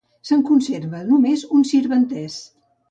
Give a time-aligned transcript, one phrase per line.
[0.29, 2.45] Se'n conserva només un sirventès.